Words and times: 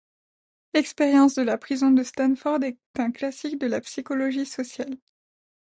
L'expérience 0.73 1.35
de 1.35 1.43
la 1.43 1.59
prison 1.59 1.91
de 1.91 2.01
Stanford 2.01 2.63
est 2.63 2.79
un 2.97 3.11
classique 3.11 3.59
de 3.59 3.67
la 3.67 3.81
psychologie 3.81 4.47
sociale. 4.47 4.97